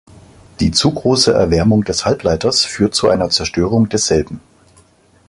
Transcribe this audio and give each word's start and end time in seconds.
Die 0.59 0.71
zu 0.71 0.91
große 0.91 1.31
Erwärmung 1.31 1.83
des 1.83 2.05
Halbleiters 2.05 2.63
führt 2.65 2.95
zu 2.95 3.07
einer 3.07 3.29
Zerstörung 3.29 3.87
desselben. 3.87 4.41